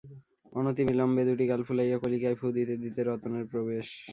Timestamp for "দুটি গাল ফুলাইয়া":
1.27-1.97